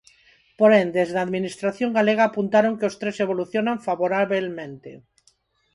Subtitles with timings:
[0.59, 4.91] Porén, desde a Administración galega apuntaron que os tres evolucionan "favorabelmente".